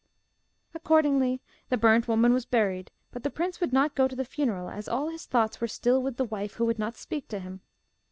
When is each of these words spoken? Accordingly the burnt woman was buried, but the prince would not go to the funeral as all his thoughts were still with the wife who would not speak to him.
Accordingly 0.73 1.41
the 1.69 1.77
burnt 1.77 2.07
woman 2.07 2.33
was 2.33 2.43
buried, 2.47 2.89
but 3.11 3.21
the 3.21 3.29
prince 3.29 3.61
would 3.61 3.71
not 3.71 3.93
go 3.93 4.07
to 4.07 4.15
the 4.15 4.25
funeral 4.25 4.67
as 4.67 4.89
all 4.89 5.09
his 5.09 5.27
thoughts 5.27 5.61
were 5.61 5.67
still 5.67 6.01
with 6.01 6.17
the 6.17 6.25
wife 6.25 6.55
who 6.55 6.65
would 6.65 6.79
not 6.79 6.95
speak 6.97 7.27
to 7.27 7.39
him. 7.39 7.61